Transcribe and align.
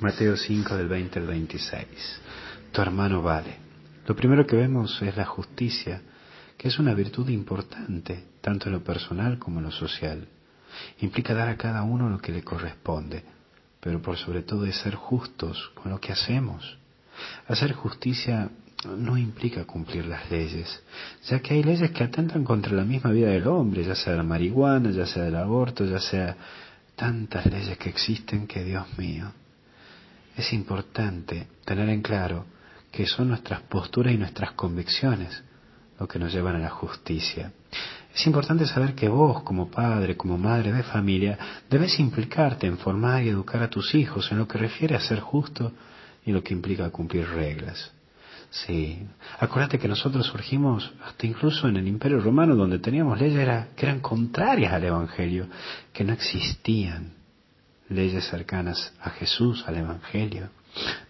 Mateo 0.00 0.36
5 0.36 0.76
del 0.76 0.86
20 0.86 1.18
al 1.18 1.26
26. 1.26 1.86
Tu 2.70 2.80
hermano 2.80 3.20
vale. 3.20 3.56
Lo 4.06 4.14
primero 4.14 4.46
que 4.46 4.54
vemos 4.54 5.02
es 5.02 5.16
la 5.16 5.24
justicia, 5.24 6.02
que 6.56 6.68
es 6.68 6.78
una 6.78 6.94
virtud 6.94 7.28
importante, 7.28 8.26
tanto 8.40 8.68
en 8.68 8.74
lo 8.74 8.84
personal 8.84 9.40
como 9.40 9.58
en 9.58 9.64
lo 9.64 9.72
social. 9.72 10.28
Implica 11.00 11.34
dar 11.34 11.48
a 11.48 11.56
cada 11.56 11.82
uno 11.82 12.08
lo 12.08 12.18
que 12.18 12.30
le 12.30 12.44
corresponde, 12.44 13.24
pero 13.80 14.00
por 14.00 14.16
sobre 14.16 14.42
todo 14.42 14.66
es 14.66 14.76
ser 14.76 14.94
justos 14.94 15.72
con 15.74 15.90
lo 15.90 16.00
que 16.00 16.12
hacemos. 16.12 16.78
Hacer 17.48 17.72
justicia 17.72 18.50
no 18.96 19.18
implica 19.18 19.64
cumplir 19.64 20.06
las 20.06 20.30
leyes, 20.30 20.80
ya 21.24 21.40
que 21.40 21.54
hay 21.54 21.64
leyes 21.64 21.90
que 21.90 22.04
atentan 22.04 22.44
contra 22.44 22.72
la 22.72 22.84
misma 22.84 23.10
vida 23.10 23.30
del 23.30 23.48
hombre, 23.48 23.82
ya 23.82 23.96
sea 23.96 24.14
la 24.14 24.22
marihuana, 24.22 24.92
ya 24.92 25.06
sea 25.06 25.26
el 25.26 25.34
aborto, 25.34 25.84
ya 25.84 25.98
sea 25.98 26.36
tantas 26.94 27.46
leyes 27.46 27.76
que 27.78 27.88
existen 27.88 28.46
que 28.46 28.62
Dios 28.62 28.86
mío. 28.96 29.32
Es 30.38 30.52
importante 30.52 31.48
tener 31.64 31.88
en 31.88 32.00
claro 32.00 32.46
que 32.92 33.06
son 33.06 33.26
nuestras 33.26 33.60
posturas 33.62 34.14
y 34.14 34.18
nuestras 34.18 34.52
convicciones 34.52 35.42
lo 35.98 36.06
que 36.06 36.20
nos 36.20 36.32
llevan 36.32 36.54
a 36.54 36.60
la 36.60 36.70
justicia. 36.70 37.50
Es 38.14 38.24
importante 38.24 38.64
saber 38.64 38.94
que 38.94 39.08
vos, 39.08 39.42
como 39.42 39.68
padre, 39.68 40.16
como 40.16 40.38
madre 40.38 40.72
de 40.72 40.84
familia, 40.84 41.36
debes 41.68 41.98
implicarte 41.98 42.68
en 42.68 42.78
formar 42.78 43.24
y 43.24 43.30
educar 43.30 43.64
a 43.64 43.68
tus 43.68 43.96
hijos 43.96 44.30
en 44.30 44.38
lo 44.38 44.46
que 44.46 44.58
refiere 44.58 44.94
a 44.94 45.00
ser 45.00 45.18
justo 45.18 45.72
y 46.24 46.30
lo 46.30 46.40
que 46.44 46.54
implica 46.54 46.88
cumplir 46.90 47.28
reglas. 47.28 47.90
Sí, 48.48 49.02
acuérdate 49.40 49.80
que 49.80 49.88
nosotros 49.88 50.24
surgimos 50.24 50.92
hasta 51.04 51.26
incluso 51.26 51.66
en 51.66 51.78
el 51.78 51.88
Imperio 51.88 52.20
Romano, 52.20 52.54
donde 52.54 52.78
teníamos 52.78 53.20
leyes 53.20 53.66
que 53.74 53.86
eran 53.86 53.98
contrarias 53.98 54.72
al 54.72 54.84
Evangelio, 54.84 55.48
que 55.92 56.04
no 56.04 56.12
existían 56.12 57.17
leyes 57.88 58.28
cercanas 58.28 58.92
a 59.00 59.10
Jesús, 59.10 59.64
al 59.66 59.76
Evangelio. 59.76 60.50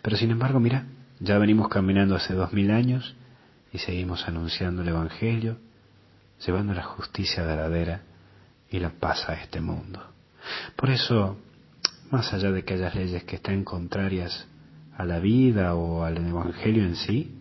Pero 0.03 0.17
sin 0.17 0.31
embargo, 0.31 0.61
mira, 0.61 0.87
ya 1.21 1.39
venimos 1.39 1.69
caminando 1.69 2.15
hace 2.15 2.35
dos 2.35 2.53
mil 2.53 2.71
años 2.71 3.17
y 3.73 3.79
seguimos 3.79 4.27
anunciando 4.29 4.83
el 4.83 4.89
Evangelio, 4.89 5.59
llevando 6.45 6.73
la 6.75 6.85
justicia 6.85 7.45
verdadera 7.45 8.03
y 8.71 8.79
la 8.79 8.91
paz 8.91 9.29
a 9.29 9.35
este 9.35 9.61
mundo. 9.61 10.03
Por 10.77 10.91
eso, 10.91 11.39
más 12.11 12.33
allá 12.33 12.53
de 12.53 12.65
que 12.65 12.77
leyes 12.77 13.25
que 13.25 13.37
estén 13.37 13.65
contrarias 13.65 14.47
a 14.97 15.05
la 15.05 15.19
vida 15.19 15.75
o 15.75 16.05
al 16.05 16.17
Evangelio 16.19 16.85
en 16.85 16.97
sí, 16.97 17.35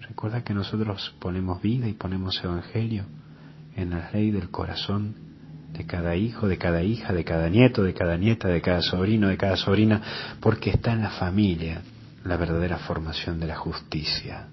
recuerda 0.00 0.42
que 0.42 0.54
nosotros 0.54 1.14
ponemos 1.18 1.62
vida 1.62 1.88
y 1.88 1.94
ponemos 1.94 2.42
Evangelio 2.42 3.04
en 3.76 3.90
la 3.90 4.10
ley 4.10 4.30
del 4.30 4.50
corazón 4.50 5.31
de 5.82 5.86
cada 5.88 6.14
hijo, 6.14 6.46
de 6.46 6.58
cada 6.58 6.82
hija, 6.82 7.12
de 7.12 7.24
cada 7.24 7.48
nieto, 7.48 7.82
de 7.82 7.92
cada 7.92 8.16
nieta, 8.16 8.46
de 8.46 8.60
cada 8.60 8.82
sobrino, 8.82 9.28
de 9.28 9.36
cada 9.36 9.56
sobrina, 9.56 10.00
porque 10.40 10.70
está 10.70 10.92
en 10.92 11.02
la 11.02 11.10
familia 11.10 11.82
la 12.24 12.36
verdadera 12.36 12.78
formación 12.78 13.40
de 13.40 13.48
la 13.48 13.56
justicia. 13.56 14.46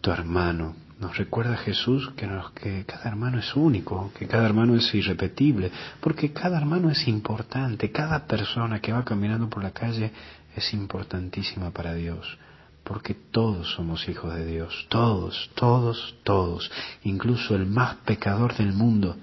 Tu 0.00 0.10
hermano, 0.10 0.74
nos 0.98 1.16
recuerda 1.16 1.56
Jesús 1.56 2.10
que, 2.16 2.28
que 2.60 2.84
cada 2.84 3.08
hermano 3.08 3.38
es 3.38 3.54
único, 3.54 4.10
que 4.18 4.26
cada 4.26 4.44
hermano 4.44 4.74
es 4.74 4.92
irrepetible, 4.92 5.70
porque 6.00 6.32
cada 6.32 6.58
hermano 6.58 6.90
es 6.90 7.06
importante, 7.06 7.92
cada 7.92 8.26
persona 8.26 8.80
que 8.80 8.92
va 8.92 9.04
caminando 9.04 9.48
por 9.48 9.62
la 9.62 9.70
calle 9.70 10.10
es 10.56 10.74
importantísima 10.74 11.70
para 11.70 11.94
Dios, 11.94 12.38
porque 12.82 13.14
todos 13.14 13.72
somos 13.74 14.08
hijos 14.08 14.34
de 14.34 14.46
Dios, 14.46 14.86
todos, 14.88 15.48
todos, 15.54 16.16
todos, 16.24 16.70
incluso 17.04 17.54
el 17.54 17.66
más 17.66 17.96
pecador 18.04 18.56
del 18.56 18.72
mundo, 18.72 19.16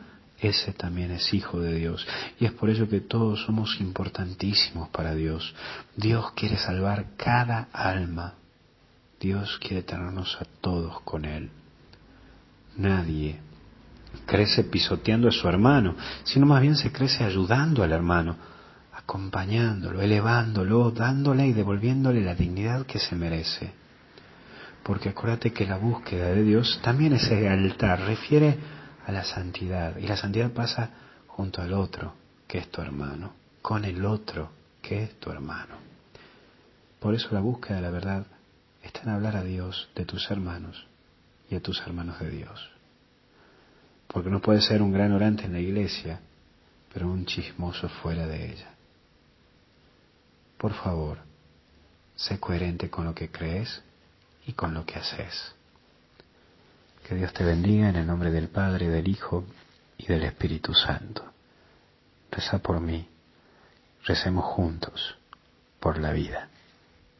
ese 0.47 0.73
también 0.73 1.11
es 1.11 1.33
hijo 1.33 1.59
de 1.59 1.75
Dios. 1.75 2.05
Y 2.39 2.45
es 2.45 2.51
por 2.51 2.69
ello 2.69 2.87
que 2.89 3.01
todos 3.01 3.43
somos 3.45 3.79
importantísimos 3.79 4.89
para 4.89 5.15
Dios. 5.15 5.53
Dios 5.95 6.31
quiere 6.35 6.57
salvar 6.57 7.15
cada 7.17 7.69
alma. 7.71 8.35
Dios 9.19 9.57
quiere 9.59 9.83
tenernos 9.83 10.37
a 10.39 10.45
todos 10.61 11.01
con 11.01 11.25
Él. 11.25 11.49
Nadie 12.77 13.39
crece 14.25 14.63
pisoteando 14.63 15.27
a 15.27 15.31
su 15.31 15.47
hermano, 15.47 15.95
sino 16.23 16.45
más 16.45 16.61
bien 16.61 16.75
se 16.75 16.91
crece 16.91 17.23
ayudando 17.23 17.83
al 17.83 17.91
hermano 17.91 18.35
acompañándolo, 19.03 20.01
elevándolo, 20.01 20.91
dándole 20.91 21.47
y 21.47 21.53
devolviéndole 21.53 22.21
la 22.21 22.35
dignidad 22.35 22.85
que 22.85 22.99
se 22.99 23.15
merece. 23.15 23.71
Porque 24.83 25.09
acuérdate 25.09 25.51
que 25.51 25.65
la 25.65 25.77
búsqueda 25.77 26.27
de 26.27 26.43
Dios 26.43 26.79
también 26.83 27.13
es 27.13 27.29
el 27.29 27.47
altar, 27.47 28.01
refiere 28.01 28.57
a 29.05 29.11
la 29.11 29.23
santidad. 29.23 29.97
Y 29.97 30.07
la 30.07 30.17
santidad 30.17 30.51
pasa 30.51 30.89
junto 31.27 31.61
al 31.61 31.73
otro, 31.73 32.13
que 32.47 32.59
es 32.59 32.69
tu 32.69 32.81
hermano, 32.81 33.33
con 33.61 33.85
el 33.85 34.05
otro, 34.05 34.51
que 34.81 35.03
es 35.03 35.19
tu 35.19 35.31
hermano. 35.31 35.75
Por 36.99 37.15
eso 37.15 37.29
la 37.31 37.41
búsqueda 37.41 37.77
de 37.77 37.81
la 37.81 37.89
verdad 37.89 38.25
está 38.81 39.01
en 39.01 39.09
hablar 39.09 39.35
a 39.35 39.43
Dios 39.43 39.89
de 39.95 40.05
tus 40.05 40.29
hermanos 40.29 40.85
y 41.49 41.55
a 41.55 41.61
tus 41.61 41.81
hermanos 41.81 42.19
de 42.19 42.29
Dios. 42.29 42.69
Porque 44.07 44.29
no 44.29 44.41
puedes 44.41 44.65
ser 44.65 44.81
un 44.81 44.91
gran 44.91 45.11
orante 45.11 45.45
en 45.45 45.53
la 45.53 45.59
iglesia, 45.59 46.19
pero 46.93 47.07
un 47.07 47.25
chismoso 47.25 47.89
fuera 47.89 48.27
de 48.27 48.51
ella. 48.51 48.69
Por 50.57 50.73
favor, 50.73 51.17
sé 52.15 52.39
coherente 52.39 52.89
con 52.89 53.05
lo 53.05 53.15
que 53.15 53.29
crees 53.29 53.81
y 54.45 54.53
con 54.53 54.73
lo 54.73 54.85
que 54.85 54.95
haces. 54.95 55.55
Que 57.03 57.15
Dios 57.15 57.33
te 57.33 57.43
bendiga 57.43 57.89
en 57.89 57.97
el 57.97 58.07
nombre 58.07 58.31
del 58.31 58.47
Padre, 58.47 58.87
del 58.87 59.07
Hijo 59.07 59.43
y 59.97 60.07
del 60.07 60.23
Espíritu 60.23 60.73
Santo. 60.73 61.23
Reza 62.31 62.59
por 62.59 62.79
mí. 62.79 63.07
Recemos 64.05 64.45
juntos 64.45 65.17
por 65.79 65.99
la 65.99 66.11
vida. 66.11 66.49